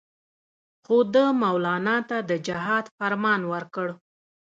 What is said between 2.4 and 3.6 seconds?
جهاد فرمان